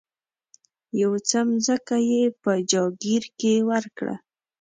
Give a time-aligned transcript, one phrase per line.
[1.01, 4.15] یو څه مځکه یې په جاګیر کې ورکړه.